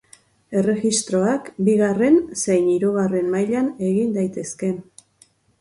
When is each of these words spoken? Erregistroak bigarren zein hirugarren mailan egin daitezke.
Erregistroak 0.61 1.51
bigarren 1.67 2.17
zein 2.45 2.71
hirugarren 2.77 3.31
mailan 3.37 3.71
egin 3.91 4.13
daitezke. 4.21 4.73